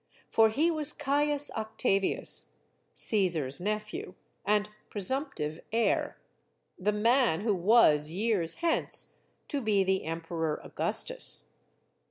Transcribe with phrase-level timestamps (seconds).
[0.31, 2.53] For he was Caius Octavius,
[2.95, 6.17] Caesar's nephew and presump tive heir;
[6.79, 9.13] the man who was, years hence,
[9.47, 11.51] to be the Emperor Augustus.